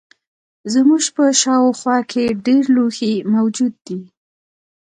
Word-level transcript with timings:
زموږ 0.73 1.03
په 1.15 1.23
شاوخوا 1.41 1.97
کې 2.11 2.23
ډیر 2.45 2.63
لوښي 2.75 3.13
موجود 3.33 3.73
دي. 3.87 3.99